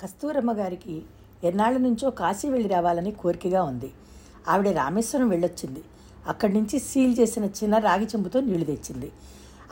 [0.00, 1.02] కస్తూరమ్మ గారికి
[1.44, 3.90] ఎన్నాళ్ళ నుంచో కాశీ వెళ్ళి రావాలని కోరికగా ఉంది.
[4.48, 5.80] ఆవిడ రామేశ్వరం వెళ్ళొచ్చింది.
[6.26, 9.12] అక్కడి నుంచి సీల్ చేసిన చిన్న రాగి చెంబుతో నీళ్ళు తెచ్చింది.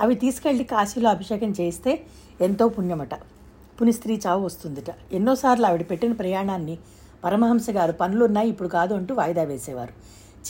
[0.00, 2.04] అవి తీసుకెళ్ళి కాశీలో అభిషేకం చేస్తే
[2.40, 3.14] ఎంతో పుణ్యమట.
[3.80, 4.94] పునిస్త్రీ చావు వస్తుందిట.
[5.12, 6.78] ఎన్నోసార్లు ఆవిడ పెట్టిన ప్రయాణాన్ని
[7.24, 9.92] పరమహంస గారు పనులున్నాయి ఇప్పుడు కాదు అంటూ వాయిదా వేసేవారు.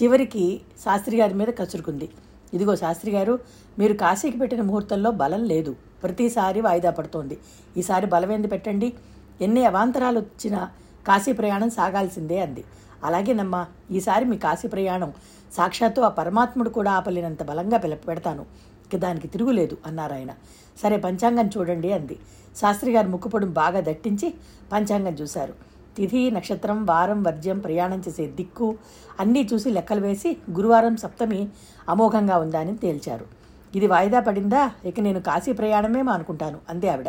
[0.02, 2.08] చివరికి శాస్త్రి గారి మీద కసురుకుంది.
[2.54, 3.38] ఇదిగో శాస్త్రి గారు
[3.78, 5.76] మీరు కాశీకి పెట్టిన ముహూర్తంలో బలం లేదు.
[6.02, 7.38] ప్రతిసారి వాయిదా పడుతోంది.
[7.76, 8.92] ఈసారి బలమేంది పెట్టండి?
[9.40, 10.70] ఎన్ని అవాంతరాలు వచ్చినా
[11.06, 12.64] కాశీ ప్రయాణం సాగాల్సిందే అంది.
[13.04, 15.12] అలాగేనమ్మా ఈసారి మీ కాశీ ప్రయాణం
[15.56, 18.46] సాక్షాత్తు ఆ పరమాత్ముడు కూడా ఆపలేనంత బలంగా పిల పెడతాను.
[18.86, 20.32] ఇక దానికి తిరుగులేదు అన్నారు ఆయన.
[20.82, 22.16] సరే పంచాంగం చూడండి అంది.
[22.56, 24.34] శాస్త్రి గారు ముక్కుపొడుం బాగా దట్టించి
[24.72, 25.54] పంచాంగం చూశారు.
[25.96, 28.78] తిథి నక్షత్రం వారం వర్జ్యం ప్రయాణం చేసే దిక్కు
[29.20, 31.48] అన్నీ చూసి లెక్కలు వేసి గురువారం సప్తమి
[31.88, 33.26] అమోఘంగా ఉందా అని తేల్చారు.
[33.74, 34.70] ఇది వాయిదా పడిందా?
[34.84, 37.08] ఇక నేను కాశీ ప్రయాణమే అనుకుంటాను అందే ఆవిడ.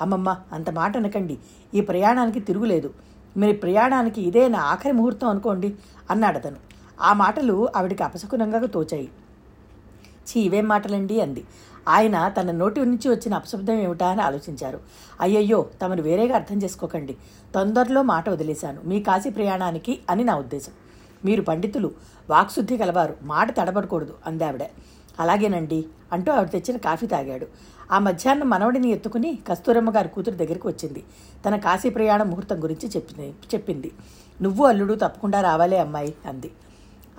[0.00, 1.38] అమ్మమ్మ అంత మాట అనకండి.
[1.74, 2.90] ఈ ప్రయాణానికి తిరుగులేదు.
[3.36, 5.74] మీరు ప్రయాణానికి ఇదే నా ఆఖరి ముహూర్తం అనుకోండి
[6.10, 6.56] అన్నాడు అతను.
[7.00, 9.08] ఆ మాటలు ఆవిడికి అపశకునంగా తోచాయి.
[10.28, 11.44] చీ ఇవేం మాటలండి అంది.
[11.88, 14.80] ఆయన తన నోటి నుంచి వచ్చిన అపశబ్దం ఏమిటా అని ఆలోచించారు.
[15.20, 17.16] అయ్యయ్యో తమను వేరేగా అర్థం చేసుకోకండి.
[17.54, 18.80] తొందరలో మాట వదిలేశాను.
[18.84, 20.72] మీ కాశీ ప్రయాణానికి అని నా ఉద్దేశం.
[21.24, 21.92] మీరు పండితులు
[22.30, 24.62] వాక్శుద్ధి కలవారు మాట తడబడకూడదు అందావిడ
[25.20, 27.46] అలాగేనండి అంటూ ఆవిడ తెచ్చిన కాఫీ తాగాడు.
[27.92, 31.04] ఆ మధ్యాహ్నం మనవడిని ఎత్తుకుని కస్తూరమ్మ గారి కూతురు దగ్గరికి వచ్చింది.
[31.46, 33.90] తన కాశీ ప్రయాణ ముహూర్తం గురించి చెప్పింది చెప్పింది.
[34.42, 36.50] నువ్వు అల్లుడు తప్పకుండా రావాలే అమ్మాయి అంది.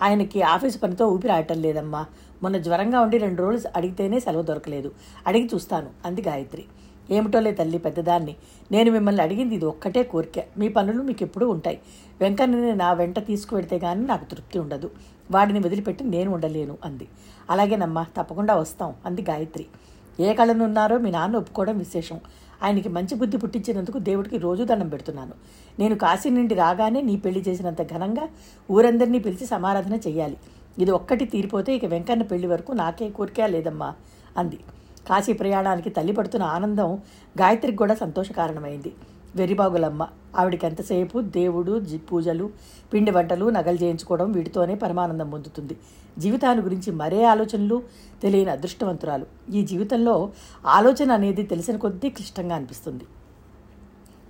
[0.01, 2.05] ఆయనకి ఆఫీసు పనితో ఊపిరి ఆడటం లేదమ్మా.
[2.43, 4.91] మొన్న జ్వరంగా ఉండి రెండు రోజులు అడిగితేనే సెలవు దొరకలేదు.
[5.27, 6.65] అడిగి చూస్తాను అంది గాయత్రి.
[7.11, 8.35] ఏమిటోలే తల్లి పెద్దదాన్ని.
[8.71, 10.43] నేను మిమ్మల్ని అడిగింది ఇది ఒక్కటే కోరిక.
[10.57, 11.79] మీ పనులు మీకు ఎప్పుడూ ఉంటాయి.
[12.21, 14.91] వెంకన్నని నా వెంట తీసుకువెడితే కానీ నాకు తృప్తి ఉండదు.
[15.31, 17.07] వాడిని వదిలిపెట్టి నేను ఉండలేను అంది.
[17.49, 19.65] అలాగేనమ్మా తప్పకుండా వస్తాం అంది గాయత్రి.
[20.19, 22.19] ఏ కళనున్నారో మీ నాన్న ఒప్పుకోవడం విశేషం.
[22.63, 25.33] ఆయనకి మంచి బుద్ధి పుట్టించినందుకు దేవుడికి రోజు దండం పెడుతున్నాను.
[25.79, 28.25] నేను కాశీ నుండి రాగానే నీ పెళ్ళి చేసినంత ఘనంగా
[28.71, 30.37] ఊరందరినీ పిలిచి సమారాధన చెయ్యాలి.
[30.79, 33.93] ఇది ఒక్కటి తీరిపోతే ఇక వెంకన్న పెళ్ళి వరకు నాకే కోరిక లేదమ్మా
[34.37, 34.59] అంది.
[35.09, 36.89] కాశీ ప్రయాణానికి తల్లి పడుతున్న ఆనందం
[37.41, 38.91] గాయత్రికి కూడా సంతోష కారణమైంది.
[39.35, 40.07] వెరిబాగులమ్మ.
[40.35, 42.49] ఆవిడకి ఎంతసేపు దేవుడు జి- పూజలు
[42.93, 45.77] పిండి వంటలు నగలు చేయించుకోవడం వీటితోనే పరమానందం పొందుతుంది.
[46.17, 47.83] జీవితాన్ని గురించి మరే ఆలోచనలు
[48.23, 49.25] తెలియని అదృష్టవంతురాలు.
[49.53, 50.29] ఈ జీవితంలో
[50.65, 53.03] ఆలోచన అనేది తెలిసిన కొద్దీ క్లిష్టంగా అనిపిస్తుంది.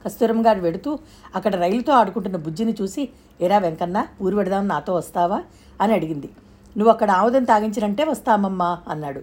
[0.05, 0.99] కస్తూరం గారు వెడుతూ
[1.35, 3.09] అక్కడ రైలుతో ఆడుకుంటున్న బుజ్జిని చూసి
[3.41, 5.43] ఎరా వెంకన్న ఊరు పెడదాం నాతో వస్తావా?
[5.81, 6.29] అని అడిగింది.
[6.77, 9.19] నువ్వు అక్కడ ఆముదం తాగించినంటే వస్తామమ్మా అన్నాడు.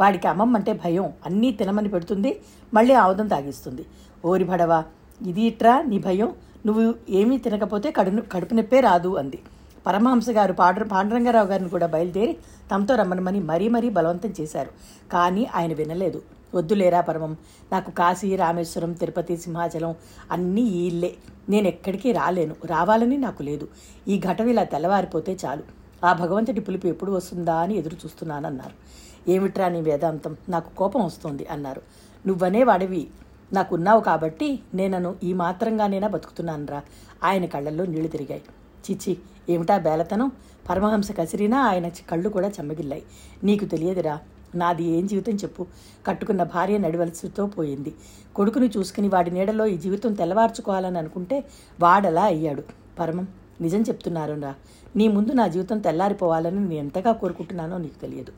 [0.00, 2.40] వాడికి అమ్మమ్మ అంటే భయం అన్నీ తినమని పెడుతుంది
[2.74, 3.86] మళ్ళీ ఆముదం తాగిస్తుంది.
[4.24, 4.84] ఓరి భడవా
[5.22, 6.32] ఇది ఇట్రా నీ భయం.
[6.66, 9.38] నువ్వు ఏమీ తినకపోతే కడు కడుపు నొప్పే రాదు అంది.
[9.86, 12.36] పరమహంస గారు పాండ్ర పాండురంగారావు గారిని కూడా బయలుదేరి
[12.70, 14.70] తమతో రమ్మనమని మరీ మరీ బలవంతం చేశారు.
[15.12, 16.22] కానీ ఆయన వినలేదు.
[16.54, 17.36] వద్దులేరా పరమం.
[17.72, 19.94] నాకు కాశీ రామేశ్వరం తిరుపతి సింహాచలం
[20.30, 21.14] అన్నీ ఈ ఇల్లే.
[21.48, 22.56] నేను ఎక్కడికి రాలేను.
[22.64, 23.68] రావాలని నాకు లేదు.
[24.08, 25.62] ఈ ఘటం ఇలా తెల్లవారిపోతే చాలు.
[26.06, 28.96] ఆ భగవంతుడి పిలుపు ఎప్పుడు వస్తుందా అని ఎదురు చూస్తున్నానన్నారు.
[29.30, 30.36] ఏమిట్రా నీ వేదాంతం?
[30.48, 31.82] నాకు కోపం వస్తుంది అన్నారు.
[32.26, 33.06] నువ్వనే వాడివి.
[33.52, 36.82] నాకున్నావు కాబట్టి నేనను ఈ మాత్రంగానైనా బతుకుతున్నానురా.
[37.24, 38.42] ఆయన కళ్ళల్లో నీళ్ళు తిరిగాయి.
[38.90, 39.16] చిచి
[39.48, 40.32] ఏమిటా బేలతనం?
[40.70, 43.02] పరమహంస కసిరినా ఆయన కళ్ళు కూడా చెమ్మగిల్లాయి
[43.44, 44.18] నీకు తెలియదురా
[44.54, 45.66] నాది ఏం జీవితం చెప్పు.
[46.06, 47.94] కట్టుకున్న భార్య నడివలసితో పోయింది.
[48.34, 51.44] కొడుకుని చూసుకుని వాడి నీడలో ఈ జీవితం తెల్లవార్చుకోవాలని అనుకుంటే
[51.80, 52.62] వాడలా అయ్యాడు.
[52.98, 53.28] పరమం
[53.60, 54.54] నిజం చెప్తున్నారురా.
[54.96, 58.32] నీ ముందు నా జీవితం తెల్లారిపోవాలని నేను ఎంతగా కోరుకుంటున్నానో నీకు తెలియదు.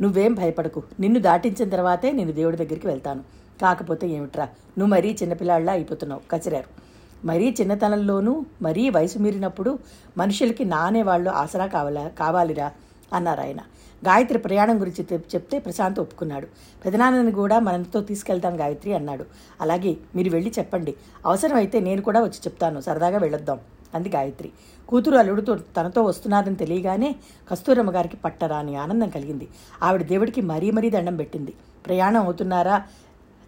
[0.00, 0.82] నువ్వేం భయపడకు.
[1.00, 3.22] నిన్ను దాటించిన తర్వాతే నేను దేవుడి దగ్గరికి వెళ్తాను.
[3.62, 4.44] కాకపోతే ఏమిట్రా?
[4.78, 6.20] నువ్వు మరీ చిన్నపిల్లాళ్ళ అయిపోతున్నావు.
[6.30, 6.90] కచిరారు
[7.26, 9.78] మరీ చిన్నతనంలోనూ మరీ వయసు మీరినప్పుడు
[10.18, 12.72] మనుషులకి నానే వాళ్ళు ఆసరా కావాలా కావాలిరా?
[13.12, 13.58] అన్నారు ఆయన.
[14.06, 16.46] గాయత్రి ప్రయాణం గురించి చెప్తే ప్రశాంత్ ఒప్పుకున్నాడు.
[16.84, 19.24] పెదనాన్నని కూడా మనతో తీసుకెళ్తాం గాయత్రి అన్నాడు.
[19.60, 20.94] అలాగే మీరు వెళ్ళి చెప్పండి.
[21.26, 22.80] అవసరమైతే నేను కూడా వచ్చి చెప్తాను.
[22.80, 23.58] సరదాగా వెళ్ళొద్దాం.
[23.94, 24.50] అంది గాయత్రి.
[24.88, 27.16] కూతురు అల్లుడుతో తనతో వస్తున్నారని తెలియగానే
[27.50, 29.48] కస్తూరమ్మ గారికి పట్టరాని ఆనందం కలిగింది.
[29.82, 31.54] ఆవిడ దేవుడికి మరీ మరీ దండం పెట్టింది.
[31.86, 32.82] ప్రయాణం అవుతున్నారా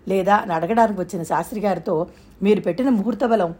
[0.09, 2.07] లేదా అని అడగడానికి వచ్చిన శాస్త్రి గారితో
[2.43, 3.55] మీరు పెట్టిన ముహూర్త బలం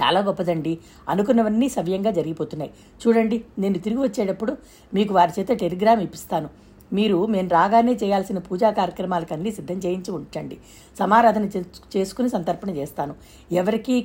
[0.00, 0.78] చాలా గొప్పదండి.
[1.08, 2.70] అనుకున్నవన్నీ సవ్యంగా జరిగిపోతున్నాయి.
[3.02, 4.56] చూడండి నేను తిరిగి వచ్చేటప్పుడు
[4.94, 6.48] మీకు వారి చేత టెలిగ్రామ్ ఇప్పిస్తాను.
[6.92, 10.56] మీరు మేము రాగానే చేయాల్సిన పూజా కార్యక్రమాలకు అన్నీ సిద్ధం చేయించి ఉంచండి.
[10.98, 11.44] సమారాధన
[11.96, 13.14] చేసుకుని సంతర్పణ చేస్తాను.
[13.52, 13.96] ఎవరికీ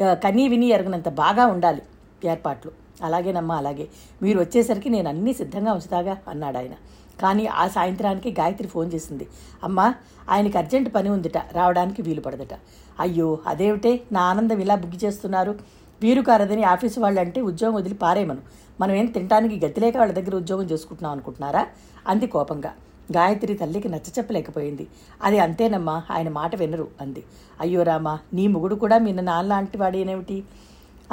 [0.00, 1.82] కనీ విని ఎరగనంత బాగా ఉండాలి
[2.24, 2.72] ఏర్పాట్లు.
[3.02, 3.88] అలాగేనమ్మా అలాగే.
[4.22, 6.74] మీరు వచ్చేసరికి నేను అన్నీ సిద్ధంగా ఉంచుతాగా అన్నాడు ఆయన.
[7.22, 9.28] కానీ ఆ సాయంత్రానికి గాయత్రి ఫోన్ చేసింది.
[9.64, 9.94] అమ్మా
[10.28, 12.54] ఆయనకి అర్జెంట్ పని ఉందిట రావడానికి వీలు పడదట.
[13.00, 14.00] అయ్యో అదేమిటే?
[14.12, 15.58] నా ఆనందం ఇలా బుగ్గి చేస్తున్నారు.
[16.02, 18.42] వీరు కారదని ఆఫీసు వాళ్ళు అంటే ఉద్యోగం వదిలి పారేమను
[18.80, 21.66] మనం ఏం తినడానికి గతిలేక వాళ్ళ దగ్గర ఉద్యోగం చేసుకుంటున్నాం అనుకుంటున్నారా?
[22.08, 22.72] అంది కోపంగా.
[23.12, 24.86] గాయత్రి తల్లికి నచ్చ చెప్పలేకపోయింది.
[25.22, 27.24] అది అంతేనమ్మా ఆయన మాట వినరు అంది.
[27.60, 30.44] అయ్యో రామా నీ మొగుడు కూడా మీ నాన్నలాంటి వాడేనేమిటి?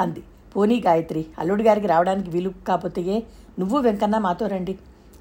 [0.00, 0.22] అంది.
[0.56, 3.22] పోనీ గాయత్రి అల్లుడి గారికి రావడానికి వీలు కాకపోతే
[3.58, 4.78] నువ్వు వెంకన్న మాతో రండి.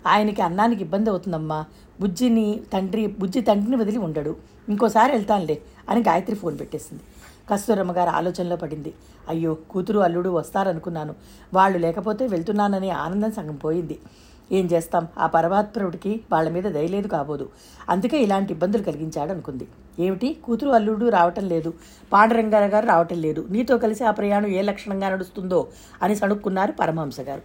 [0.07, 1.65] ఆయనకి అన్నానికి ఇబ్బంది అవుతుందమ్మా.
[2.01, 4.35] బుజ్జిని తండ్రి బుజ్జి తండ్రిని వదిలి ఉండడు.
[4.69, 7.03] ఇంకోసారి వెళ్తానులే అని గాయత్రి ఫోన్ పెట్టేసింది.
[7.49, 8.93] కస్తూరమ్మ గారు ఆలోచనలో పడింది.
[9.29, 11.15] అయ్యో కూతురు అల్లుడు వస్తారనుకున్నాను.
[11.53, 13.99] వాళ్ళు లేకపోతే వెళ్తున్నాననే ఆనందం సగం పోయింది.
[14.51, 15.07] ఏం చేస్తాం?
[15.17, 17.49] ఆ పరమాత్ముడికి వాళ్ళ మీద దయలేదు కాబోదు.
[17.89, 19.67] అందుకే ఇలాంటి ఇబ్బందులు కలిగించాడు అనుకుంది
[19.99, 20.37] ఏమిటి?
[20.43, 21.73] కూతురు అల్లుడు రావటం లేదు.
[22.13, 23.47] పాండురంగారావు గారు రావటం లేదు.
[23.49, 25.67] నీతో కలిసి ఆ ప్రయాణం ఏ లక్షణంగా నడుస్తుందో
[26.03, 27.41] అని సణుక్కున్నారు పరమహంస గారు.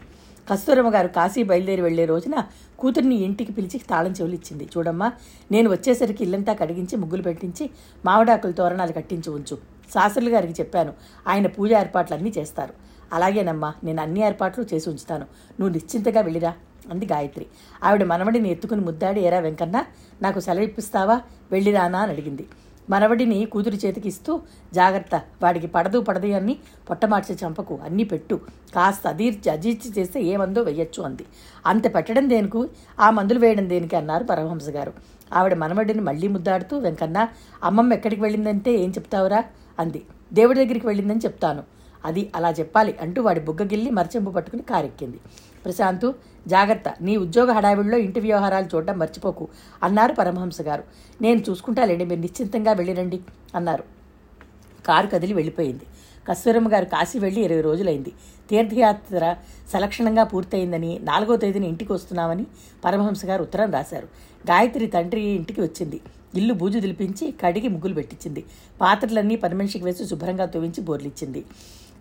[0.50, 2.44] కస్తూరమ్మ గారు కాశీ బయలుదేరి వెళ్ళే రోజున
[2.78, 5.12] కూతుర్ని ఇంటికి పిలిచి తాళం చెవులు ఇచ్చింది చూడమ్మా
[5.52, 7.70] నేను వచ్చేసరికి ఇల్లంతా కడిగించి ముగ్గులు పెట్టించి
[8.04, 9.58] మామిడాకుల తోరణాలు కట్టించి ఉంచు.
[9.94, 10.92] శాస్త్రులు గారికి చెప్పాను
[11.28, 12.74] ఆయన పూజ ఏర్పాట్లు అన్నీ చేస్తారు.
[13.12, 15.26] అలాగేనమ్మా నేను అన్ని ఏర్పాట్లు చేసి ఉంచుతాను.
[15.60, 16.54] నువ్వు నిశ్చింతగా వెళ్ళిరా.
[16.90, 17.46] అంది గాయత్రి.
[17.84, 19.84] ఆవిడ మనవడిని ఎత్తుకుని ముద్దాడి ఏరా వెంకన్న
[20.22, 21.20] నాకు సెలవిప్పిస్తావా
[21.52, 22.46] వెళ్ళిరానా అని అడిగింది.
[22.90, 24.40] మనవడిని కూతురు చేతికి ఇస్తూ
[24.74, 26.56] జాగ్రత్త వాడికి పడదు పడదు అని
[26.90, 28.40] పొట్టమార్చే చంపకు అన్నీ పెట్టు.
[28.74, 31.24] కాస్త అదీర్చి అజీర్చి చేస్తే ఏ మందో వెయ్యొచ్చు అంది.
[31.66, 32.68] అంత పెట్టడం దేనికి?
[33.00, 33.96] ఆ మందులు వేయడం దేనికి?
[33.96, 34.92] అన్నారు పరమహంస గారు.
[35.32, 37.28] ఆవిడ మనవడిని మళ్ళీ ముద్దాడుతూ వెంకన్న
[37.62, 39.44] అమ్మమ్మ ఎక్కడికి వెళ్ళిందంటే ఏం చెప్తావురా?
[39.78, 40.02] అంది.
[40.32, 41.62] దేవుడి దగ్గరికి వెళ్ళిందని చెప్తాను.
[42.04, 45.20] అది అలా చెప్పాలి అంటూ వాడి బుగ్గగిల్లి మరచెంపు పట్టుకుని కారెక్కింది.
[45.64, 46.14] ప్రశాంతు
[46.48, 49.48] జాగ్రత్త నీ ఉద్యోగ హడావిడిలో ఇంటి వ్యవహారాలు చూడడం మర్చిపోకు
[49.82, 50.84] అన్నారు పరమహంస గారు.
[51.22, 53.20] నేను చూసుకుంటాలేండి మీరు నిశ్చింతంగా వెళ్ళిరండి
[53.54, 53.84] అన్నారు.
[54.86, 55.86] కారు కదిలి వెళ్ళిపోయింది.
[56.28, 58.12] కస్తూరమ్మ గారు కాశీ వెళ్ళి ఇరవై రోజులైంది.
[58.50, 59.36] తీర్థయాత్ర
[59.72, 62.46] సలక్షణంగా పూర్తయిందని నాలుగో తేదీన ఇంటికి వస్తున్నామని
[62.84, 64.08] పరమహంస గారు ఉత్తరం రాశారు.
[64.50, 66.00] గాయత్రి తండ్రి ఇంటికి వచ్చింది.
[66.34, 68.44] ఇల్లు బూజు దిలిపించి కడిగి ముగ్గులు పెట్టించింది.
[68.80, 71.44] పాత్రలన్నీ పరమనిషికి వేసి శుభ్రంగా తోవించి బోర్లిచ్చింది.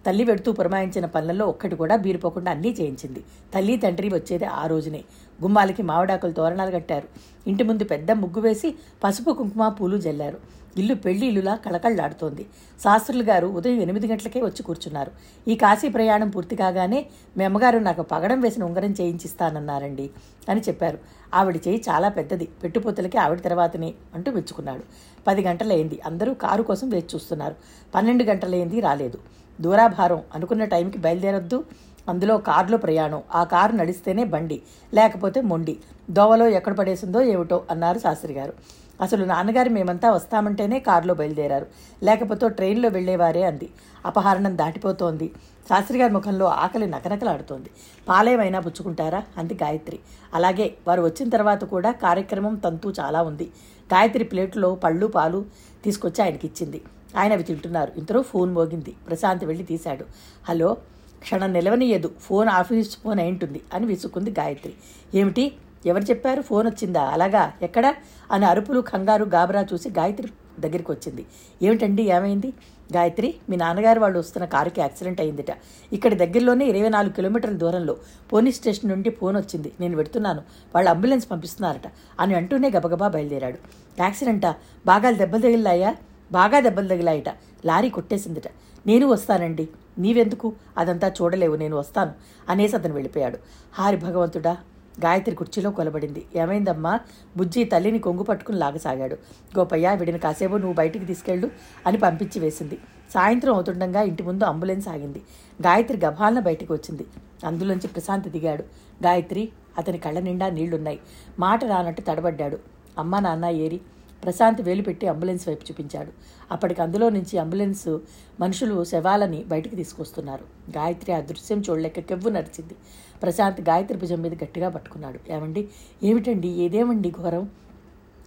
[0.05, 3.23] తల్లి పెడుతూ పురమాయించిన పనులలో ఒక్కటి కూడా బీరిపోకుండా అన్నీ చేయించింది.
[3.53, 5.03] తల్లి తండ్రి వచ్చేది ఆ రోజునే.
[5.43, 7.07] గుమ్మాలకి మామిడాకులు తోరణాలు కట్టారు.
[7.47, 10.39] ఇంటి ముందు పెద్ద ముగ్గు వేసి పసుపు కుంకుమ పూలు జల్లారు.
[10.77, 12.43] ఇల్లు పెళ్ళి ఇల్లులా కళకళలాడుతోంది.
[12.83, 15.11] శాస్త్రులు గారు ఉదయం ఎనిమిది గంటలకే వచ్చి కూర్చున్నారు.
[15.47, 17.05] ఈ కాశీ ప్రయాణం పూర్తి కాగానే
[17.37, 20.09] మీ అమ్మగారు నాకు పగడం వేసిన ఉంగరం చేయించిస్తానన్నారండి
[20.49, 20.99] అని చెప్పారు.
[21.33, 22.47] ఆవిడ చేయి చాలా పెద్దది.
[22.63, 24.83] పెట్టుపోతులకి ఆవిడ తర్వాతనే అంటూ మెచ్చుకున్నాడు.
[25.27, 25.99] పది గంటలైంది.
[26.05, 27.55] అందరూ కారు కోసం వేచి చూస్తున్నారు.
[27.95, 29.19] పన్నెండు గంటలైంది రాలేదు.
[29.61, 31.63] దూరాభారం అనుకున్న టైంకి బయలుదేరొద్దు.
[32.09, 33.21] అందులో కారులో ప్రయాణం.
[33.35, 34.61] ఆ కారు నడిస్తేనే బండి
[34.93, 35.77] లేకపోతే మొండి.
[36.09, 38.53] దోవలో ఎక్కడ పడేసిందో ఏమిటో అన్నారు శాస్త్రి గారు
[39.01, 41.67] అసలు నాన్నగారు మేమంతా వస్తామంటేనే కారులో బయలుదేరారు.
[42.03, 43.69] లేకపోతే ట్రైన్లో వెళ్ళేవారే అంది.
[44.05, 45.27] అపహరణం దాటిపోతోంది.
[45.69, 47.69] శాస్త్రి గారి ముఖంలో ఆకలి నకనకలాడుతోంది.
[48.09, 49.23] పాలేమైనా పుచ్చుకుంటారా?
[49.37, 49.99] అంది గాయత్రి.
[50.33, 53.47] అలాగే వారు వచ్చిన తర్వాత కూడా కార్యక్రమం తంతు చాలా ఉంది.
[53.93, 55.45] గాయత్రి ప్లేట్లో పళ్ళు పాలు
[55.83, 56.81] తీసుకొచ్చి ఆయనకి ఇచ్చింది
[57.17, 57.91] ఆయన అవి తింటున్నారు.
[57.97, 58.95] ఇంతలో ఫోన్ మోగింది.
[59.07, 60.05] ప్రశాంత్ వెళ్ళి తీశాడు.
[60.49, 60.77] హలో
[61.21, 62.11] క్షణం నిలవనీయదు.
[62.19, 64.73] ఫోన్ ఆఫీస్ ఫోన్ అయింటుంది అని విసుక్కుంది గాయత్రి.
[65.15, 65.51] ఏమిటి?
[65.85, 66.41] ఎవరు చెప్పారు?
[66.41, 67.01] ఫోన్ వచ్చిందా?
[67.01, 67.53] అలాగా?
[67.61, 67.95] ఎక్కడ?
[68.31, 70.27] అని అరుపులు కంగారు గాబరా చూసి గాయత్రి
[70.59, 71.25] దగ్గరికి వచ్చింది.
[71.61, 72.03] ఏమిటండి?
[72.03, 72.47] ఏమైంది?
[72.95, 75.45] గాయత్రి మీ నాన్నగారు వాళ్ళు వస్తున్న కారుకి యాక్సిడెంట్ అయిందిట.
[75.93, 77.97] ఇక్కడ దగ్గరలోనే ఇరవై నాలుగు కిలోమీటర్ల దూరంలో
[78.33, 79.71] పోలీస్ స్టేషన్ నుండి ఫోన్ వచ్చింది.
[79.79, 80.41] నేను పెడుతున్నాను
[80.75, 83.57] వాళ్ళు అంబులెన్స్ పంపిస్తున్నారట అని అంటూనే గబగబా బయలుదేరాడు.
[83.99, 84.55] యాక్సిడెంటా?
[84.85, 85.95] బాగా దెబ్బలు తగిలాయా
[86.31, 87.29] బాగా దెబ్బలు తగిలాయట.
[87.65, 88.43] లారీ కొట్టేసిందిట.
[88.87, 89.69] నేను వస్తానండి.
[89.99, 90.53] నీవెందుకు?
[90.77, 91.55] అదంతా చూడలేవు.
[91.55, 92.11] నేను వస్తాను
[92.49, 93.37] అనేసి అతను వెళ్ళిపోయాడు.
[93.73, 94.57] హారి భగవంతుడా
[95.05, 96.25] గాయత్రి కుర్చీలో కొలబడింది.
[96.35, 96.99] ఏమైందమ్మా?
[97.37, 99.15] బుజ్జి తల్లిని కొంగు పట్టుకుని లాగసాగాడు.
[99.59, 101.51] గోపయ్య వీడిని కాసేపు నువ్వు బయటికి తీసుకెళ్ళు
[101.87, 102.77] అని పంపించి వేసింది.
[103.13, 105.21] సాయంత్రం అవుతుండగా ఇంటి ముందు అంబులెన్స్ ఆగింది.
[105.61, 107.05] గాయత్రి గభాలన బయటికి వచ్చింది.
[107.45, 108.63] అందులోంచి ప్రశాంత్ దిగాడు.
[109.03, 110.99] గాయత్రి అతని కళ్ళ నిండా నీళ్ళున్నాయి.
[111.39, 112.59] మాట రానట్టు తడబడ్డాడు.
[112.97, 113.81] అమ్మా నాన్న ఏరి.
[114.23, 116.11] ప్రశాంత్ వేలు పెట్టి అంబులెన్స్ వైపు చూపించాడు.
[116.51, 117.99] అప్పటికి అందులో నుంచి అంబులెన్స్
[118.39, 120.43] మనుషులు శవాలని బయటికి తీసుకొస్తున్నారు.
[120.77, 122.75] గాయత్రి ఆ దృశ్యం చూడలేక కెవ్వు నడిచింది.
[123.21, 125.31] ప్రశాంత్ గాయత్రి భుజం మీద గట్టిగా పట్టుకున్నాడు.
[125.31, 125.69] ఏమండి?
[126.03, 126.47] ఏమిటండి?
[126.47, 127.49] ఏదేమండి ఘోరం?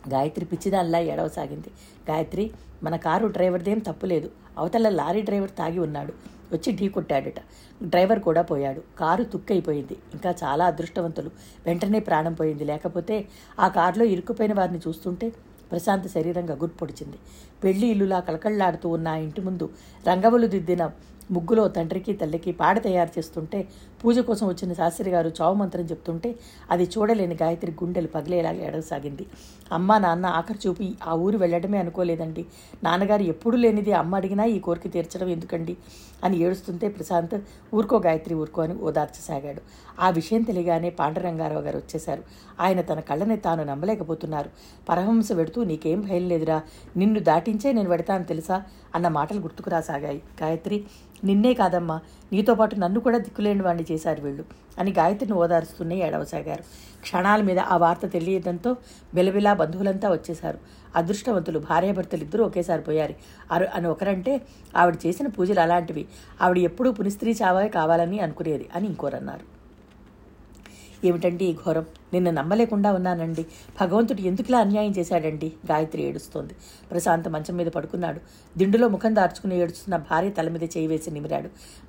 [0.09, 1.71] గాయత్రి పిచ్చిదానిలా ఏడవసాగింది
[2.11, 2.51] గాయత్రి
[2.83, 4.31] మన కారు డ్రైవర్దేం తప్పులేదు.
[4.59, 6.13] అవతల లారీ డ్రైవర్ తాగి ఉన్నాడు.
[6.53, 7.35] వచ్చి ఢీ కొట్టాడట.
[7.83, 8.83] డ్రైవర్ కూడా పోయాడు.
[8.99, 9.97] కారు తుక్కైపోయింది.
[10.15, 11.31] ఇంకా చాలా అదృష్టవంతులు.
[11.67, 12.65] వెంటనే ప్రాణం పోయింది.
[12.65, 13.29] లేకపోతే
[13.61, 15.33] ఆ కారులో ఇరుక్కుపోయిన వారిని చూస్తుంటే
[15.71, 17.19] ప్రశాంత్ శరీరంగా గుర్పొడిచింది.
[17.65, 19.67] పెళ్ళి ఇల్లులా కలకళ్ళాడుతూ ఉన్న ఆ ఇంటి ముందు
[20.09, 20.85] రంగవలు దిద్దిన
[21.31, 23.59] ముగ్గులో తండ్రికి తల్లికి పాడ తయారు చేస్తుంటే
[24.05, 26.35] పూజ కోసం వచ్చిన శాస్త్రి గారు చావు మంత్రం చెప్తుంటే
[26.71, 29.27] అది చూడలేని గాయత్రి గుండెలు పగిలేలాగా ఎడగసాగింది.
[29.73, 32.47] అమ్మ నాన్న ఆఖరి చూపి ఆ ఊరు వెళ్ళడమే అనుకోలేదండి.
[32.85, 35.77] నాన్నగారు ఎప్పుడు లేనిది అమ్మ అడిగినా ఈ కోరిక తీర్చడం ఎందుకండి
[36.25, 37.41] అని ఏడుస్తుంటే ప్రశాంత్
[37.75, 39.63] ఊరుకో గాయత్రి ఊరుకో అని ఓదార్చసాగాడు.
[40.01, 42.23] ఆ విషయం తెలియగానే పాండురంగారావు గారు వచ్చేశారు.
[42.61, 44.51] ఆయన తన కళ్ళని తాను నమ్మలేకపోతున్నారు.
[44.89, 46.63] పరహంస పెడుతూ నీకేం భయం లేదురా.
[46.97, 48.63] నిన్ను దాటించే నేను పెడతాను తెలుసా?
[48.95, 50.85] అన్న మాటలు గుర్తుకురాసాగాయి గాయత్రి
[51.25, 52.01] నిన్నే కాదమ్మా.
[52.33, 54.45] నీతో పాటు నన్ను కూడా దిక్కులేని వాడిని చేశారు వీళ్ళు
[54.79, 56.65] అని గాయత్రిని ఓదారుస్తూనే ఏడవసాగారు.
[57.01, 58.77] క్షణాల మీద ఆ వార్త తెలియడంతో
[59.15, 60.59] బిలబిలా బంధువులంతా వచ్చేశారు.
[60.97, 63.15] అదృష్టవంతులు భార్యాభర్తలు ఇద్దరూ ఒకేసారి పోయారు.
[63.53, 64.33] అరు అని ఒకరంటే
[64.77, 66.05] ఆవిడ చేసిన పూజలు అలాంటివి.
[66.43, 69.64] ఆవిడ ఎప్పుడూ పునిస్త్రీ చావే కావాలని అనుకునేది అని ఇంకోరన్నారు.
[71.07, 71.87] ఏమిటండి ఈ ఘోరం?
[72.13, 73.47] నిన్ను నమ్మలేకుండా ఉన్నానండి.
[73.81, 75.53] భగవంతుడు ఎందుకులా అన్యాయం చేశాడండి?
[75.71, 76.55] గాయత్రి ఏడుస్తోంది.
[76.91, 78.21] ప్రశాంత్ మంచం మీద పడుకున్నాడు.
[78.59, 81.47] దిండులో ముఖం దార్చుకుని ఏడుస్తున్న భార్య తల మీద చేయి వేసి నిమిరాడు.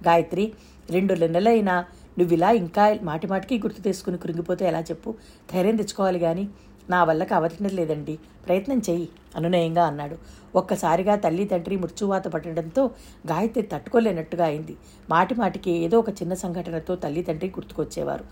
[0.08, 0.54] గాయత్రి
[0.90, 1.86] రెండు నెలలైనా
[2.20, 5.16] నువ్వు ఇలా ఇంకా మాటిమాటికి గుర్తు తెచ్చుకుని కృంగిపోతే ఎలా చెప్పు?
[5.54, 6.50] ధైర్యం తెచ్చుకోవాలి కానీ
[6.90, 9.10] నా వల్ల కావటం లేదండి ప్రయత్నం చెయ్యి.
[9.36, 10.18] అనునయంగా అన్నాడు.
[10.56, 12.84] ఒక్కసారిగా తల్లి తండ్రి మృత్యువాత పట్టడంతో
[13.28, 14.76] గాయత్రి తట్టుకోలేనట్టుగా అయింది.
[15.10, 18.24] మాటి మాటికి ఏదో ఒక చిన్న సంఘటనతో తల్లి తండ్రి గుర్తుకొచ్చేవారు.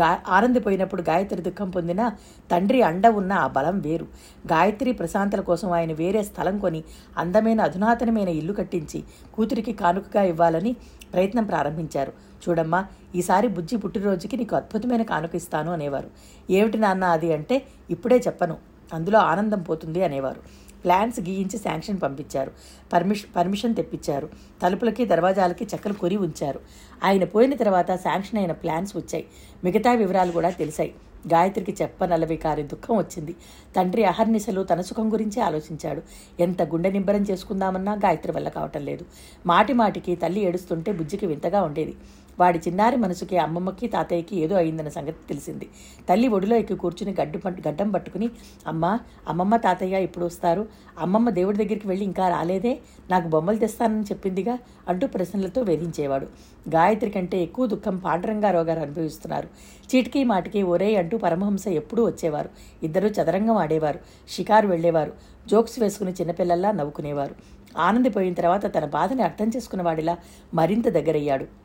[0.00, 2.08] గా ఆనందిపోయినప్పుడు గాయత్రి దుఃఖం పొందిన
[2.50, 4.06] తండ్రి అండ ఉన్న ఆ బలం వేరు.
[4.52, 6.84] గాయత్రి ప్రశాంతల కోసం ఆయన వేరే స్థలం కొని
[7.18, 9.02] అందమైన అధునాతనమైన ఇల్లు కట్టించి
[9.34, 10.76] కూతురికి కానుకగా ఇవ్వాలని
[11.12, 12.12] ప్రయత్నం ప్రారంభించారు.
[12.42, 16.08] చూడమ్మా ఈసారి బుజ్జి పుట్టినరోజుకి నీకు అద్భుతమైన కానుక ఇస్తాను అనేవారు.
[16.50, 18.71] ఏమిటి నాన్న అది అంటే ఇప్పుడే చెప్పను.
[18.92, 20.40] అందులో ఆనందం పోతుంది అనేవారు.
[20.84, 22.52] ప్లాన్స్ గీయించి శాంక్షన్ పంపించారు.
[22.92, 24.28] పర్మిషన్ పర్మిషన్ తెప్పించారు.
[24.62, 26.60] తలుపులకి దర్వాజాలకి చెక్కలు కొరి ఉంచారు.
[27.04, 29.24] ఆయన పోయిన తర్వాత శాంక్షన్ అయిన ప్లాన్స్ వచ్చాయి.
[29.64, 30.94] మిగతా వివరాలు కూడా తెలిసాయి.
[31.26, 33.36] గాయత్రికి చెప్పనలవి కారి దుఃఖం వచ్చింది.
[33.76, 36.02] తండ్రి అహర్నిశలు తన సుఖం గురించి ఆలోచించాడు.
[36.40, 39.04] ఎంత గుండె నిబ్బరం చేసుకుందామన్నా గాయత్రి వల్ల కావటం లేదు.
[39.46, 41.94] మాటి మాటికి తల్లి ఏడుస్తుంటే బుజ్జికి వింతగా ఉండేది.
[42.40, 45.68] వాడి చిన్నారి మనసుకి అమ్మమ్మకి తాతయ్యకి ఏదో అయిందన్న సంగతి తెలిసింది.
[46.08, 48.30] తల్లి ఒడిలో ఎక్కి కూర్చుని గడ్డు గడ్డం పట్టుకుని
[48.66, 48.98] అమ్మ
[49.28, 50.68] అమ్మమ్మ తాతయ్య ఇప్పుడు వస్తారు?
[50.98, 52.78] అమ్మమ్మ దేవుడి దగ్గరికి వెళ్ళి ఇంకా రాలేదే?
[53.10, 54.58] నాకు బొమ్మలు తెస్తానని చెప్పిందిగా?
[54.88, 56.26] అంటూ ప్రశ్నలతో వేధించేవాడు.
[56.68, 59.48] గాయత్రి కంటే ఎక్కువ దుఃఖం పాండురంగారావు గారు అనుభవిస్తున్నారు.
[59.94, 62.48] చీటికి మాటికి ఒరే అంటూ పరమహంస ఎప్పుడూ వచ్చేవారు.
[62.82, 64.00] ఇద్దరూ చదరంగం ఆడేవారు.
[64.28, 65.12] షికారు వెళ్ళేవారు.
[65.48, 67.34] జోక్స్ వేసుకుని చిన్నపిల్లల్లా నవ్వుకునేవారు.
[67.78, 70.18] ఆనందిపోయిన తర్వాత తన బాధని అర్థం చేసుకున్నవాడిలా
[70.54, 71.61] మరింత దగ్గరయ్యాడు.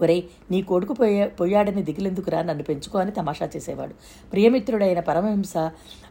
[0.00, 2.42] ఒరే నీ కొడుకు పోయా పోయాడని దిగులెందుకురా?
[2.42, 3.94] నన్ను పెంచుకో అని తమాషా చేసేవాడు.
[4.32, 5.56] ప్రియమిత్రుడైన పరమహింస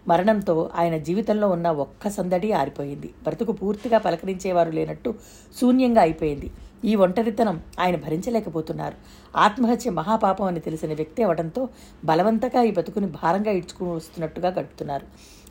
[0.08, 3.10] మరణంతో ఆయన జీవితంలో ఉన్న ఒక్క సందడి ఆరిపోయింది.
[3.24, 5.16] బ్రతుకు పూర్తిగా పలకరించేవారు లేనట్టు
[5.62, 6.52] శూన్యంగా అయిపోయింది.
[6.86, 8.96] ఈ ఒంటరితనం ఆయన భరించలేకపోతున్నారు.
[9.38, 11.70] ఆత్మహత్య మహాపాపం అని తెలిసిన వ్యక్తి అవడంతో
[12.06, 15.06] బలవంతంగా ఈ బతుకుని భారంగా ఇడ్చుకుని వస్తున్నట్టుగా గడుపుతున్నారు.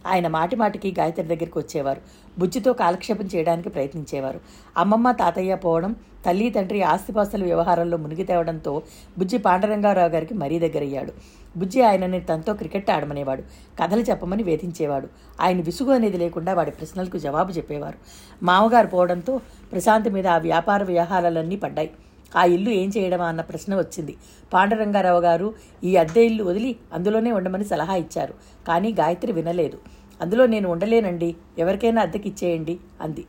[0.06, 2.00] ఆయన మాటి మాటికి గాయత్రి దగ్గరికి వచ్చేవారు.
[2.38, 4.40] బుజ్జితో కాలక్షేపం చేయడానికి ప్రయత్నించేవారు.
[4.76, 8.82] అమ్మమ్మ తాతయ్య పోవడం తల్లి తండ్రి ఆస్తిపాస్తుల వ్యవహారంలో మునిగి తేవడంతో
[9.18, 11.12] బుజ్జి పాండరంగారావు గారికి మరీ దగ్గరయ్యాడు.
[11.56, 13.42] బుజ్జి ఆయనని తనతో క్రికెట్ ఆడమనేవాడు.
[13.82, 15.08] కథలు చెప్పమని వేధించేవాడు.
[15.40, 17.98] ఆయన విసుగు అనేది లేకుండా వాడి ప్రశ్నలకు జవాబు చెప్పేవారు.
[18.42, 19.40] మామగారు పోవడంతో
[19.72, 21.90] ప్రశాంత్ మీద ఆ వ్యాపార వ్యవహారాలన్నీ పడ్డాయి.
[22.36, 24.16] ఆ ఇల్లు ఏం చేయడమా అన్న ప్రశ్న వచ్చింది.
[24.52, 28.34] పాండురంగారావు గారు ఈ అద్దె ఇల్లు వదిలి అందులోనే ఉండమని సలహా ఇచ్చారు.
[28.68, 29.78] కానీ గాయత్రి వినలేదు.
[30.20, 31.36] అందులో నేను ఉండలేనండి.
[31.58, 33.24] ఎవరికైనా అద్దెకి ఇచ్చేయండి అంది.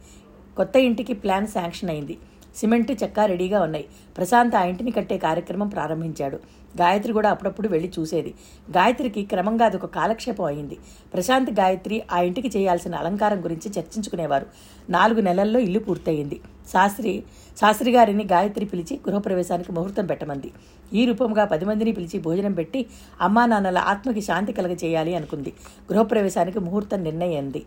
[0.58, 2.18] కొత్త ఇంటికి ప్లాన్ శాంక్షన్ అయింది.
[2.56, 3.86] సిమెంట్ చెక్క రెడీగా ఉన్నాయి.
[4.18, 6.36] ప్రశాంత్ ఆ ఇంటిని కట్టే కార్యక్రమం ప్రారంభించాడు.
[6.82, 8.34] గాయత్రి కూడా అప్పుడప్పుడు వెళ్ళి చూసేది.
[8.72, 10.78] గాయత్రికి క్రమంగా అదొక కాలక్షేపం అయింది.
[11.14, 14.46] ప్రశాంత్ గాయత్రి ఆ ఇంటికి చేయాల్సిన అలంకారం గురించి చర్చించుకునేవారు.
[14.90, 16.42] నాలుగు నెలల్లో ఇల్లు పూర్తయింది.
[16.72, 17.24] శాస్త్రి
[17.62, 20.52] శాస్త్రి గారిని గాయత్రి పిలిచి గృహప్రవేశానికి ముహూర్తం పెట్టమంది.
[20.94, 22.86] ఈ రూపంగా పది మందిని పిలిచి భోజనం పెట్టి
[23.22, 25.54] అమ్మా నాన్నల ఆత్మకి శాంతి కలగ చేయాలి అనుకుంది.
[25.92, 27.66] గృహప్రవేశానికి ముహూర్తం నిర్ణయింది.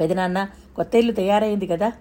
[0.00, 1.92] పెదనాన్న కొత్త ఇల్లు తయారైంది కదా?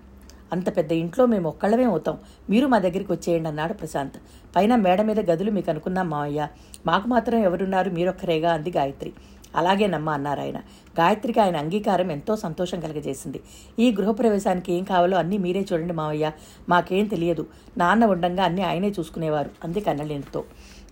[0.53, 2.17] అంత పెద్ద ఇంట్లో మేము ఒక్కళ్ళమే అవుతాం.
[2.49, 4.17] మీరు మా దగ్గరికి వచ్చేయండి అన్నాడు ప్రశాంత్.
[4.55, 6.47] పైన మేడ మీద గదులు మీకు అనుకున్నాం మావయ్య.
[6.85, 9.13] మాకు మాత్రం ఎవరున్నారు మీరొక్కరేగా అంది గాయత్రి.
[9.55, 10.57] అలాగేనమ్మా అన్నారు ఆయన.
[10.99, 13.39] గాయత్రికి ఆయన అంగీకారం ఎంతో సంతోషం కలిగజేసింది.
[13.79, 16.31] ఈ గృహప్రవేశానికి ఏం కావాలో అన్నీ మీరే చూడండి మావయ్య.
[16.69, 17.47] మాకేం తెలియదు.
[17.77, 19.49] నాన్న ఉండంగా అన్నీ ఆయనే చూసుకునేవారు.
[19.63, 20.43] అంది కన్నలేనితో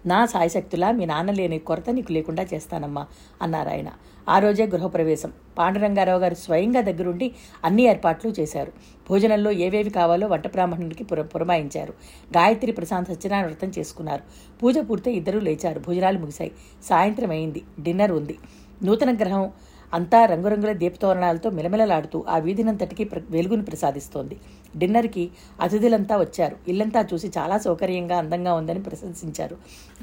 [0.05, 3.07] నా సాయశక్తులా మీ నాన్న లేని కొరత నీకు లేకుండా చేస్తానమ్మా
[3.41, 3.87] అన్నారు ఆయన.
[4.29, 5.31] ఆ రోజే గృహప్రవేశం.
[5.57, 7.27] పాండురంగారావు గారు స్వయంగా దగ్గరుండి
[7.65, 8.71] అన్ని ఏర్పాట్లు చేశారు.
[9.09, 11.93] భోజనంలో ఏవేవి కావాలో వంట బ్రాహ్మణుడికి పుర పురమాయించారు.
[12.38, 14.24] గాయత్రి ప్రశాంత్ సత్యనారాయణ వ్రతం చేసుకున్నారు.
[14.62, 15.79] పూజ పూర్తి ఇద్దరూ లేచారు.
[15.79, 16.51] భోజనాలు ముగిశాయి.
[16.83, 17.62] సాయంత్రం అయింది.
[17.79, 18.36] డిన్నర్ ఉంది.
[18.83, 19.45] నూతన గ్రహం
[19.93, 24.36] అంతా రంగురంగుల దీపతోరణాలతో మిలమిలలాడుతూ ఆ వీధినంతటికి ప్ర వెలుగును ప్రసాదిస్తోంది.
[24.77, 25.24] డిన్నర్కి
[25.62, 26.55] అతిథులంతా వచ్చారు.
[26.67, 29.57] ఇల్లంతా చూసి చాలా సౌకర్యంగా అందంగా ఉందని ప్రశంసించారు.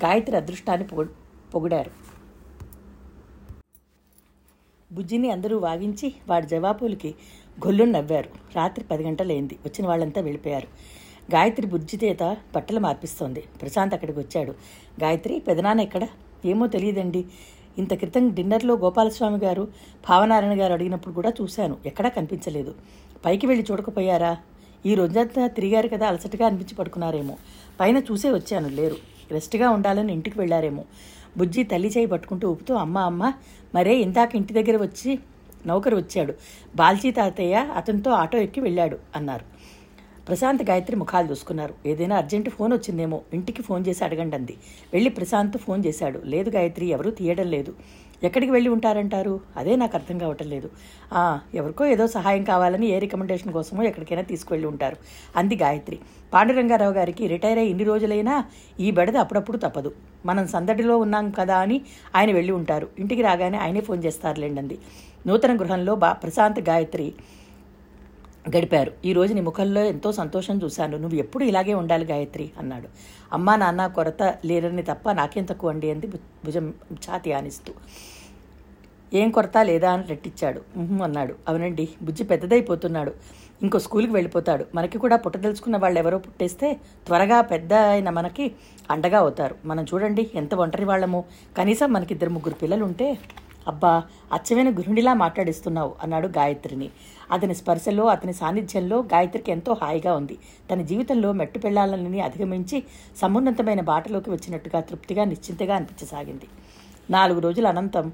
[0.04, 1.06] గాయత్రి అదృష్టాన్ని పొగు
[1.54, 2.15] పొగిడారు.
[4.92, 7.14] బుజ్జిని అందరూ వాగించి వాడి జవాబులకి
[7.66, 8.28] గొల్లు నవ్వారు.
[8.56, 9.54] రాత్రి పది గంటలైంది.
[9.54, 10.66] వచ్చిన వాళ్ళంతా వెళ్ళిపోయారు.
[11.34, 13.40] గాయత్రి బుజ్జి చేత బట్టలు మార్పిస్తోంది.
[13.40, 14.50] ప్రశాంత్ అక్కడికి వచ్చాడు.
[15.02, 16.08] గాయత్రి పెదనాన్న ఎక్కడ?
[16.44, 17.24] ఏమో తెలియదండి.
[17.78, 19.68] ఇంత క్రితం డిన్నర్లో గోపాలస్వామి గారు
[20.08, 21.76] భావనారాయణ గారు అడిగినప్పుడు కూడా చూశాను.
[21.86, 22.74] ఎక్కడా కనిపించలేదు.
[23.24, 24.36] పైకి వెళ్ళి చూడకపోయారా?
[24.86, 27.36] ఈ రోజంతా తిరిగారు కదా అలసటగా అనిపించి పడుకున్నారేమో.
[27.80, 28.68] పైన చూసే వచ్చాను.
[28.68, 28.96] లేరు.
[29.30, 30.84] రెస్ట్గా ఉండాలని ఇంటికి వెళ్ళారేమో.
[31.36, 33.32] బుజ్జి తల్లి చేయి పట్టుకుంటూ ఊపుతూ అమ్మ అమ్మ
[33.74, 35.18] మరే ఇందాక ఇంటి దగ్గర వచ్చి
[35.66, 36.34] నౌకరు వచ్చాడు.
[36.76, 39.44] బాల్చీ తాతయ్య అతనితో ఆటో ఎక్కి వెళ్ళాడు అన్నారు.
[40.28, 41.74] ప్రశాంత్ గాయత్రి ముఖాలు చూసుకున్నారు.
[41.86, 44.54] ఏదైనా అర్జెంటు ఫోన్ వచ్చిందేమో ఇంటికి ఫోన్ చేసి అడగండి అంది
[44.92, 46.20] వెళ్ళి ప్రశాంత్ ఫోన్ చేశాడు.
[46.24, 47.74] లేదు గాయత్రి ఎవరూ తీయడం లేదు.
[48.24, 49.40] ఎక్కడికి వెళ్ళి ఉంటారంటారు?
[49.56, 50.68] అదే నాకు అర్థం కావటం లేదు.
[51.54, 54.96] ఎవరికో ఏదో సహాయం కావాలని ఏ రికమెండేషన్ కోసమో ఎక్కడికైనా తీసుకువెళ్ళి ఉంటారు.
[55.36, 55.98] అంది గాయత్రి.
[56.34, 58.44] పాండురంగారావు గారికి రిటైర్ అయ్యి ఇన్ని రోజులైనా
[58.80, 59.92] ఈ బెడద అప్పుడప్పుడు తప్పదు.
[60.26, 61.80] మనం సందడిలో ఉన్నాం కదా అని
[62.16, 62.88] ఆయన వెళ్ళి ఉంటారు.
[62.98, 64.78] ఇంటికి రాగానే ఆయనే ఫోన్ చేస్తారులేండి అంది
[65.26, 67.14] నూతన గృహంలో బా ప్రశాంత్ గాయత్రి
[68.54, 68.92] గడిపారు.
[69.04, 70.96] ఈ రోజు నీ ముఖంలో ఎంతో సంతోషం చూశాను.
[70.96, 72.88] నువ్వు ఎప్పుడు ఇలాగే ఉండాలి గాయత్రి అన్నాడు.
[73.32, 76.06] అమ్మా నాన్న కొరత లేరని తప్ప నాకేం తక్కువ అండి అంది
[76.44, 76.66] భుజం
[77.06, 77.72] ఛాతి ఆనిస్తూ.
[79.14, 80.60] ఏం కొరత లేదా అని రెట్టిచ్చాడు
[81.04, 81.34] అన్నాడు.
[81.48, 83.12] అవునండి బుజ్జి పెద్దదైపోతున్నాడు.
[83.62, 84.64] ఇంకో స్కూల్కి వెళ్ళిపోతాడు.
[84.74, 86.68] మనకి కూడా పుట్టదలుచుకున్న వాళ్ళు ఎవరో పుట్టేస్తే
[87.06, 88.46] త్వరగా పెద్ద అయిన మనకి
[88.90, 89.54] అండగా అవుతారు.
[89.64, 91.24] మనం చూడండి ఎంత ఒంటరి వాళ్ళము.
[91.58, 93.08] కనీసం మనకి ఇద్దరు ముగ్గురు పిల్లలు ఉంటే
[93.66, 96.90] అబ్బా అచ్చమైన గృహిణిలా మాట్లాడిస్తున్నావు అన్నాడు గాయత్రిని.
[97.32, 100.38] అతని స్పర్శలో అతని సాన్నిధ్యంలో గాయత్రికి ఎంతో హాయిగా ఉంది.
[100.70, 102.82] తన జీవితంలో మెట్టు పెళ్ళాలని అధిగమించి
[103.16, 106.48] సమున్నతమైన బాటలోకి వచ్చినట్టుగా తృప్తిగా నిశ్చింతగా అనిపించసాగింది.
[107.10, 108.12] నాలుగు రోజుల అనంతం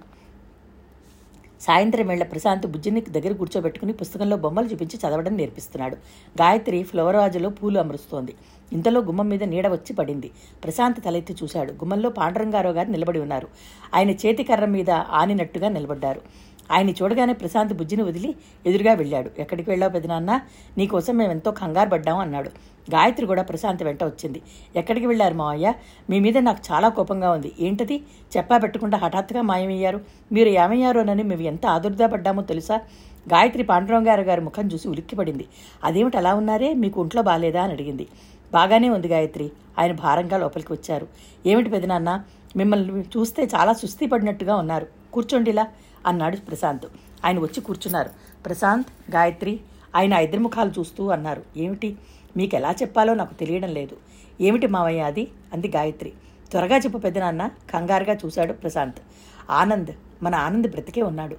[1.61, 5.97] సాయంత్రం వేళ ప్రశాంత్ బుజ్జిని దగ్గర కూర్చోబెట్టుకుని పుస్తకంలో బొమ్మలు చూపించి చదవడం నేర్పిస్తున్నాడు.
[6.41, 8.35] గాయత్రి ఫ్లవర్ వాజులో పూలు అమరుస్తోంది.
[8.73, 10.31] ఇంతలో గుమ్మం మీద నీడ వచ్చి పడింది.
[10.65, 11.73] ప్రశాంత్ తలెత్తి చూశాడు.
[11.73, 13.49] గుమ్మంలో పాండురంగారావు గారు నిలబడి ఉన్నారు.
[13.95, 16.21] ఆయన చేతి కర్ర మీద ఆనినట్టుగా నిలబడ్డారు.
[16.73, 18.35] ఆయన చూడగానే ప్రశాంత్ బుజ్జిని వదిలి
[18.67, 19.31] ఎదురుగా వెళ్ళాడు.
[19.39, 20.41] ఎక్కడికి వెళ్ళావు పెదనాన్న?
[20.79, 22.49] నీకోసం మేము ఎంతో కంగారు పడ్డాం అన్నాడు.
[22.91, 24.43] గాయత్రి కూడా ప్రశాంత్ వెంట వచ్చింది.
[24.77, 25.73] ఎక్కడికి వెళ్ళారు మావయ్య?
[26.11, 27.53] మీ మీద నాకు చాలా కోపంగా ఉంది.
[27.61, 28.03] ఏంటది?
[28.37, 30.01] చెప్పా పెట్టకుండా హఠాత్తుగా మాయమయ్యారు.
[30.33, 32.77] మీరు ఏమయ్యారోనని మేము ఎంత ఆదుర్దా పడ్డామో తెలుసా?
[33.29, 35.45] గాయత్రి పాండురంగారు గారి ముఖం చూసి ఉలిక్కిపడింది.
[35.85, 36.75] అదేమిటి అలా ఉన్నారే?
[36.75, 38.09] మీకు ఒంట్లో బాగాలేదా అని అడిగింది.
[38.53, 39.53] బాగానే ఉంది గాయత్రి.
[39.79, 41.09] ఆయన భారంగా లోపలికి వచ్చారు.
[41.47, 42.25] ఏమిటి పెదనాన్న?
[42.57, 44.87] మిమ్మల్ని చూస్తే చాలా సుస్థి పడినట్టుగా ఉన్నారు.
[45.13, 45.67] కూర్చోండిలా
[46.07, 46.87] అన్నాడు ప్రశాంత్.
[47.25, 48.11] ఆయన వచ్చి కూర్చున్నారు.
[48.47, 49.61] ప్రశాంత్ గాయత్రి
[49.97, 51.43] ఆయన ఇద్దరు ఇద్దరి ముఖాలు చూస్తూ అన్నారు.
[51.57, 51.97] ఏమిటి?
[52.37, 53.97] మీకు ఎలా చెప్పాలో నాకు తెలియడం లేదు.
[54.41, 55.29] ఏమిటి మావయ్య అది?
[55.53, 56.13] అంది గాయత్రి.
[56.51, 58.97] త్వరగా చెప్పు పెద్దనాన్న కంగారుగా చూశాడు ప్రశాంత్.
[59.51, 59.91] ఆనంద్
[60.23, 61.37] మన ఆనంద్ బ్రతికే ఉన్నాడు.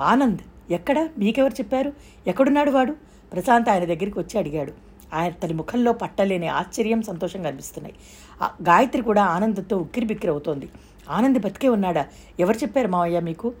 [0.00, 1.08] ఆనంద్ ఎక్కడ?
[1.18, 1.92] మీకెవరు చెప్పారు?
[2.26, 2.94] ఎక్కడున్నాడు వాడు?
[3.32, 4.87] ప్రశాంత్ ఆయన దగ్గరికి వచ్చి అడిగాడు.
[5.14, 7.94] ఆయన తన ముఖంలో పట్టలేని ఆశ్చర్యం సంతోషం కనిపిస్తున్నాయి.
[8.42, 10.68] ఆ గాయత్రి కూడా ఆనందంతో ఉక్కిరిబిక్కిరి అవుతోంది
[11.10, 12.06] ఆనంద్ బతికే ఉన్నాడా?
[12.40, 13.54] ఎవరు చెప్పారు మావయ్య మీకు?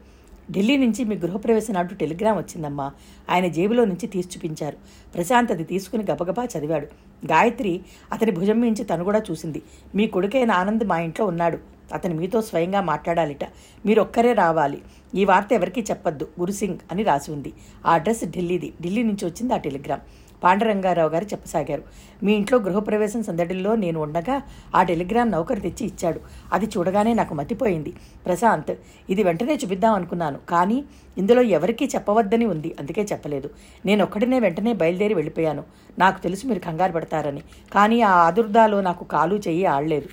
[0.50, 2.92] ఢిల్లీ నుంచి మీ గృహప్రవేశం నాడు టెలిగ్రామ్ వచ్చిందమ్మా.
[3.30, 4.76] ఆయన జేబులో నుంచి తీసి చూపించారు.
[5.14, 6.86] ప్రశాంత్ అది తీసుకుని గబగబా చదివాడు.
[7.26, 7.80] గాయత్రి
[8.12, 9.62] అతని భుజం మించి తను కూడా చూసింది.
[9.94, 11.58] మీ కొడుకైన ఆనంద్ మా ఇంట్లో ఉన్నాడు.
[11.94, 13.44] అతను మీతో స్వయంగా మాట్లాడాలిట.
[13.86, 14.82] మీరొక్కరే రావాలి.
[15.14, 16.28] ఈ వార్త ఎవరికీ చెప్పొద్దు.
[16.40, 17.52] గురుసింగ్ అని రాసి ఉంది.
[17.86, 18.72] ఆ అడ్రస్ ఢిల్లీది.
[18.82, 20.00] ఢిల్లీ నుంచి వచ్చింది ఆ టెలిగ్రామ్.
[20.42, 21.82] పాండరంగారావు గారు చెప్పసాగారు.
[22.22, 24.42] మీ ఇంట్లో గృహప్రవేశం సందడిలో నేను ఉండగా
[24.74, 26.20] ఆ టెలిగ్రామ్ నౌకరు తెచ్చి ఇచ్చాడు.
[26.52, 27.94] అది చూడగానే నాకు మతిపోయింది.
[28.26, 28.74] ప్రశాంత్
[29.10, 30.38] ఇది వెంటనే చూపిద్దాం అనుకున్నాను.
[30.48, 30.84] కానీ
[31.18, 32.74] ఇందులో ఎవరికీ చెప్పవద్దని ఉంది.
[32.80, 33.50] అందుకే చెప్పలేదు.
[33.86, 35.64] నేను ఒక్కడినే వెంటనే బయలుదేరి వెళ్ళిపోయాను.
[35.98, 37.42] నాకు తెలుసు మీరు కంగారు పడతారని.
[37.72, 40.08] కానీ ఆ ఆదుర్దాలో నాకు కాలు చెయ్యి ఆడలేదు.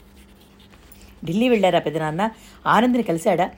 [1.25, 2.29] ఢిల్లీ వెళ్ళారా పెదనాన్న?
[2.67, 3.51] ఆనంద్ని కలిశాడా?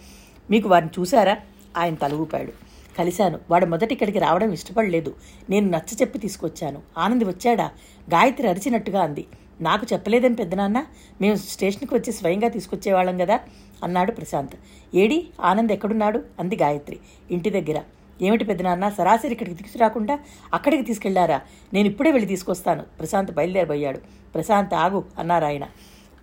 [0.52, 1.38] మీకు వారిని చూశారా?
[1.78, 2.67] ఆయన తల ఊపాడు
[2.98, 3.40] కలిశాను.
[3.50, 5.16] వాడు మొదట ఇక్కడికి రావడం ఇష్టపడలేదు.
[5.50, 6.82] నేను నచ్చ చెప్పి తీసుకొచ్చాను.
[6.98, 7.66] ఆనంద్ వచ్చాడా?
[8.10, 9.26] గాయత్రి అరిచినట్టుగా అంది.
[9.62, 10.86] నాకు చెప్పలేదని పెద్దనాన్న?
[11.22, 13.40] మేము స్టేషన్కి వచ్చి స్వయంగా తీసుకొచ్చేవాళ్ళం కదా
[13.84, 14.56] అన్నాడు ప్రశాంత్.
[14.96, 15.28] ఏడి?
[15.42, 16.24] ఆనంద్ ఎక్కడున్నాడు?
[16.40, 17.00] అంది గాయత్రి.
[17.32, 17.82] ఇంటి దగ్గర.
[18.22, 18.90] ఏమిటి పెద్దనాన్న?
[18.90, 20.20] సరాసరి ఇక్కడికి తీసుకురాకుండా
[20.54, 21.42] అక్కడికి తీసుకెళ్ళారా?
[21.74, 22.84] నేను ఇప్పుడే వెళ్ళి తీసుకొస్తాను.
[23.00, 23.98] ప్రశాంత్ బయలుదేరబోయాడు.
[24.36, 25.64] ప్రశాంత్ ఆగు అన్నారు ఆయన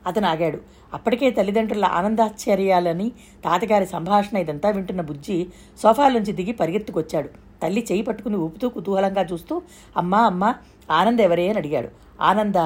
[0.06, 0.60] అతను ఆగాడు.
[0.94, 3.10] అప్పటికే తల్లిదండ్రుల ఆనందాశ్చర్యాలని
[3.44, 5.46] తాతగారి సంభాషణ ఇదంతా వింటున్న బుజ్జి
[5.82, 7.28] సోఫాలోంచి దిగి పరిగెత్తుకొచ్చాడు.
[7.62, 9.62] తల్లి చేయి పట్టుకుని ఊపుతూ కుతూహలంగా చూస్తూ
[9.96, 10.54] అమ్మా అమ్మా
[10.90, 11.48] ఆనంద్ ఎవరే?
[11.48, 11.88] అని అడిగాడు.
[12.20, 12.56] ఆనంద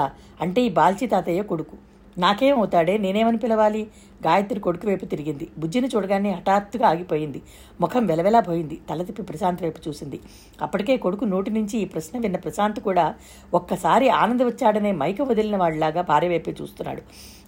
[0.41, 1.77] అంటే ఈ బాల్చి తాతయ్య కొడుకు.
[2.19, 2.99] నాకేమవుతాడే?
[2.99, 3.89] నేనేమని పిలవాలి?
[4.27, 5.49] గాయత్రి కొడుకు వైపు తిరిగింది.
[5.59, 7.43] బుజ్జిని చూడగానే హఠాత్తుగా ఆగిపోయింది.
[7.81, 8.81] ముఖం వెలవెలా పోయింది.
[8.91, 10.21] తల తిప్పి ప్రశాంత్ వైపు చూసింది.
[10.63, 13.15] అప్పటికే కొడుకు నోటి నుంచి ఈ ప్రశ్న విన్న ప్రశాంత్ కూడా
[13.55, 17.03] ఒక్కసారి ఆనంద వచ్చాడనే మైక వదిలిన వాళ్ళలాగా భార్య వైపే చూస్తున్నాడు.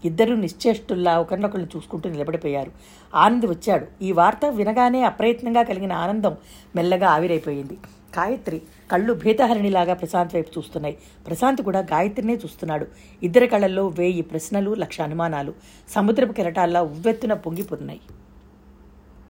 [0.06, 2.70] ఇద్దరూ నిశ్చేష్టుల్లా ఒకరినొకరిని చూసుకుంటూ నిలబడిపోయారు.
[3.14, 3.86] ఆనంద్ వచ్చాడు.
[4.02, 6.36] ఈ వార్త వినగానే అప్రయత్నంగా కలిగిన ఆనందం
[6.76, 7.78] మెల్లగా ఆవిరైపోయింది.
[8.18, 10.96] గాయత్రి కళ్ళు భీతహరిణిలాగా ప్రశాంత్ వైపు చూస్తున్నాయి.
[11.26, 12.86] ప్రశాంత్ కూడా గాయత్రినే చూస్తున్నాడు.
[13.22, 15.54] ఇద్దరి కళ్ళల్లో వేయి ప్రశ్నలు లక్ష అనుమానాలు
[15.88, 18.00] సముద్రపు కెరటాల్లా ఉవ్వెత్తున పొంగిపోతున్నాయి.